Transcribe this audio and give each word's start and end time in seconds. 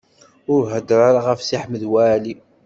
Ur 0.53 0.61
heddeṛ 0.73 1.01
ara 1.09 1.19
ɣef 1.27 1.39
Si 1.43 1.57
Ḥmed 1.63 1.83
Waɛli. 1.91 2.33